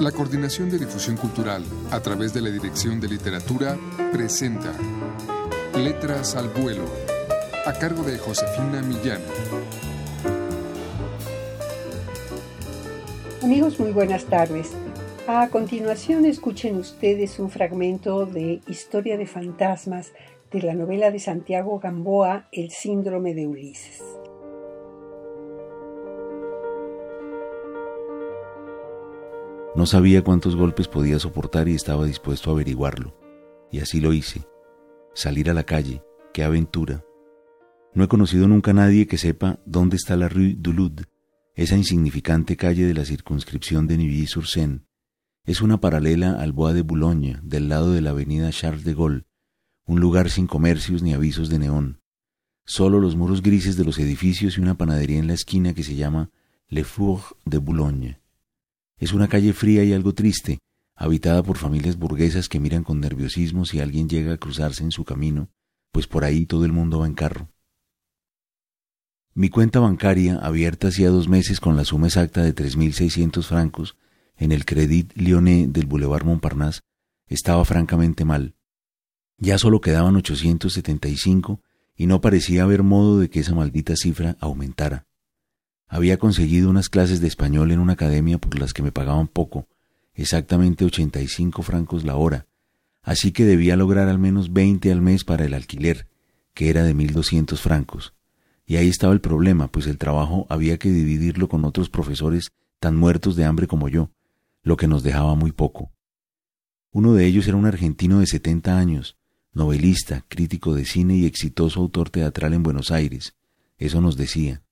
[0.00, 3.78] La Coordinación de Difusión Cultural, a través de la Dirección de Literatura,
[4.12, 4.74] presenta
[5.74, 6.84] Letras al Vuelo,
[7.64, 9.22] a cargo de Josefina Millán.
[13.42, 14.72] Amigos, muy buenas tardes.
[15.26, 20.12] A continuación escuchen ustedes un fragmento de Historia de Fantasmas
[20.52, 24.02] de la novela de Santiago Gamboa, El síndrome de Ulises.
[29.76, 33.14] No sabía cuántos golpes podía soportar y estaba dispuesto a averiguarlo.
[33.70, 34.48] Y así lo hice.
[35.12, 36.02] Salir a la calle,
[36.32, 37.04] qué aventura.
[37.92, 41.02] No he conocido nunca a nadie que sepa dónde está la Rue du Lud,
[41.54, 44.80] esa insignificante calle de la circunscripción de Nivy-sur-Seine.
[45.44, 49.26] Es una paralela al Bois de Boulogne, del lado de la avenida Charles de Gaulle,
[49.84, 52.00] un lugar sin comercios ni avisos de neón.
[52.64, 55.96] Solo los muros grises de los edificios y una panadería en la esquina que se
[55.96, 56.30] llama
[56.66, 58.25] Le Four de Boulogne.
[58.98, 60.58] Es una calle fría y algo triste,
[60.94, 65.04] habitada por familias burguesas que miran con nerviosismo si alguien llega a cruzarse en su
[65.04, 65.50] camino,
[65.92, 67.50] pues por ahí todo el mundo va en carro.
[69.34, 73.96] Mi cuenta bancaria, abierta hacía dos meses con la suma exacta de 3.600 francos
[74.38, 76.80] en el Crédit Lyonnais del Boulevard Montparnasse,
[77.28, 78.54] estaba francamente mal.
[79.36, 81.60] Ya solo quedaban 875
[81.96, 85.06] y no parecía haber modo de que esa maldita cifra aumentara.
[85.88, 89.68] Había conseguido unas clases de español en una academia por las que me pagaban poco,
[90.14, 92.46] exactamente 85 francos la hora,
[93.02, 96.08] así que debía lograr al menos 20 al mes para el alquiler,
[96.54, 98.14] que era de 1.200 francos.
[98.66, 102.96] Y ahí estaba el problema, pues el trabajo había que dividirlo con otros profesores tan
[102.96, 104.10] muertos de hambre como yo,
[104.62, 105.92] lo que nos dejaba muy poco.
[106.90, 109.16] Uno de ellos era un argentino de 70 años,
[109.52, 113.36] novelista, crítico de cine y exitoso autor teatral en Buenos Aires.
[113.78, 114.65] Eso nos decía.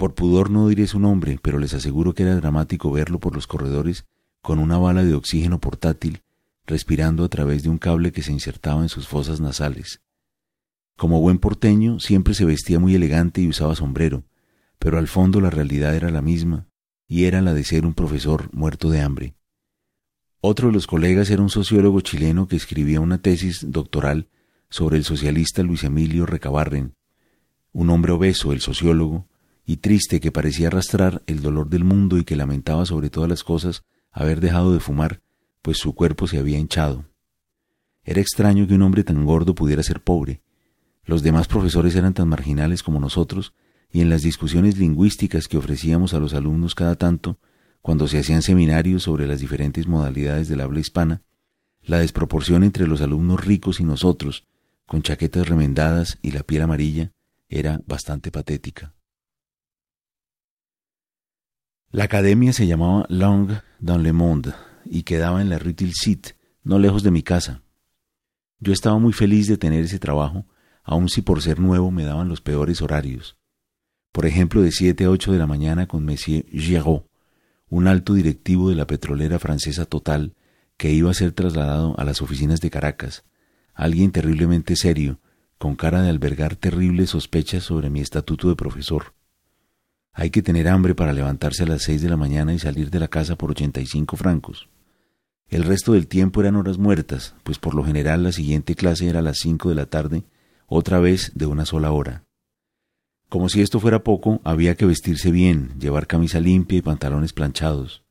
[0.00, 3.46] Por pudor no diré su nombre, pero les aseguro que era dramático verlo por los
[3.46, 4.06] corredores
[4.40, 6.22] con una bala de oxígeno portátil,
[6.64, 10.00] respirando a través de un cable que se insertaba en sus fosas nasales.
[10.96, 14.24] Como buen porteño, siempre se vestía muy elegante y usaba sombrero,
[14.78, 16.66] pero al fondo la realidad era la misma,
[17.06, 19.34] y era la de ser un profesor muerto de hambre.
[20.40, 24.28] Otro de los colegas era un sociólogo chileno que escribía una tesis doctoral
[24.70, 26.94] sobre el socialista Luis Emilio Recabarren,
[27.74, 29.28] un hombre obeso, el sociólogo,
[29.70, 33.44] y triste que parecía arrastrar el dolor del mundo y que lamentaba sobre todas las
[33.44, 35.20] cosas haber dejado de fumar,
[35.62, 37.04] pues su cuerpo se había hinchado.
[38.02, 40.42] Era extraño que un hombre tan gordo pudiera ser pobre.
[41.04, 43.54] Los demás profesores eran tan marginales como nosotros,
[43.92, 47.38] y en las discusiones lingüísticas que ofrecíamos a los alumnos cada tanto,
[47.80, 51.22] cuando se hacían seminarios sobre las diferentes modalidades del habla hispana,
[51.80, 54.48] la desproporción entre los alumnos ricos y nosotros,
[54.84, 57.12] con chaquetas remendadas y la piel amarilla,
[57.48, 58.94] era bastante patética.
[61.92, 63.48] La academia se llamaba Long
[63.80, 67.62] dans le Monde y quedaba en la Rue Tilsit, no lejos de mi casa.
[68.60, 70.46] Yo estaba muy feliz de tener ese trabajo,
[70.84, 73.36] aun si por ser nuevo me daban los peores horarios.
[74.12, 77.02] Por ejemplo, de siete a ocho de la mañana con Monsieur Giraud,
[77.68, 80.36] un alto directivo de la petrolera francesa Total,
[80.76, 83.24] que iba a ser trasladado a las oficinas de Caracas,
[83.74, 85.18] alguien terriblemente serio,
[85.58, 89.12] con cara de albergar terribles sospechas sobre mi estatuto de profesor.
[90.12, 92.98] Hay que tener hambre para levantarse a las seis de la mañana y salir de
[92.98, 94.68] la casa por ochenta y cinco francos.
[95.48, 99.20] El resto del tiempo eran horas muertas, pues por lo general la siguiente clase era
[99.20, 100.24] a las cinco de la tarde,
[100.66, 102.24] otra vez de una sola hora.
[103.28, 108.02] Como si esto fuera poco, había que vestirse bien, llevar camisa limpia y pantalones planchados.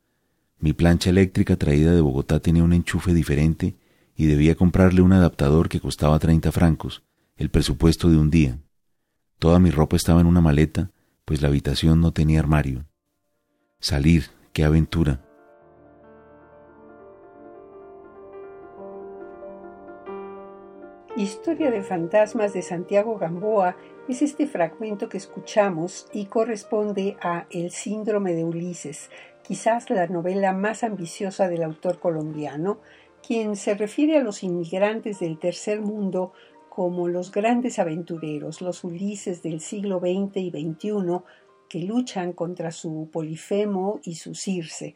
[0.59, 3.75] Mi plancha eléctrica traída de Bogotá tenía un enchufe diferente
[4.15, 7.03] y debía comprarle un adaptador que costaba treinta francos,
[7.37, 8.59] el presupuesto de un día.
[9.39, 10.91] Toda mi ropa estaba en una maleta,
[11.29, 12.87] pues la habitación no tenía armario.
[13.79, 15.23] Salir, qué aventura.
[21.15, 27.69] Historia de fantasmas de Santiago Gamboa es este fragmento que escuchamos y corresponde a El
[27.69, 29.11] síndrome de Ulises,
[29.43, 32.79] quizás la novela más ambiciosa del autor colombiano,
[33.21, 36.33] quien se refiere a los inmigrantes del tercer mundo
[36.79, 41.19] como los grandes aventureros, los Ulises del siglo XX y XXI,
[41.67, 44.95] que luchan contra su Polifemo y su Circe.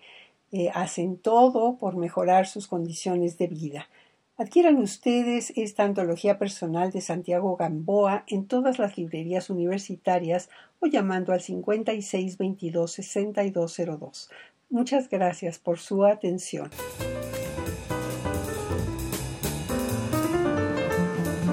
[0.53, 3.89] Eh, hacen todo por mejorar sus condiciones de vida.
[4.37, 11.33] Adquieran ustedes esta antología personal de Santiago Gamboa en todas las librerías universitarias o llamando
[11.33, 14.29] al 5622-6202.
[14.69, 16.69] Muchas gracias por su atención.